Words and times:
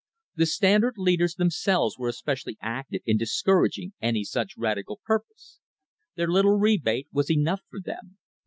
The 0.35 0.47
Standard 0.47 0.95
leaders 0.97 1.35
themselves 1.35 1.99
were 1.99 2.07
especially 2.07 2.57
active 2.59 3.01
in 3.05 3.17
discourag 3.19 3.77
ing 3.77 3.93
any 4.01 4.23
such 4.23 4.57
radical 4.57 4.99
purpose. 5.05 5.59
Their 6.15 6.27
little 6.31 6.57
rebate 6.57 7.07
was 7.13 7.29
enough 7.29 7.61
for 7.69 7.79
them. 7.79 8.17